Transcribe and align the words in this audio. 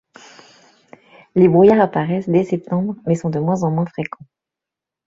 Les 1.35 1.47
brouillards 1.47 1.79
apparaissent 1.79 2.27
dès 2.27 2.43
septembre 2.43 2.95
mais 3.05 3.13
sont 3.13 3.29
de 3.29 3.37
moins 3.37 3.61
en 3.61 3.69
moins 3.69 3.85
fréquents. 3.85 4.25